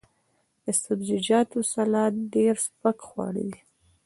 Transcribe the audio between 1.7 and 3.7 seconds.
سلاد ډیر سپک خواړه دي.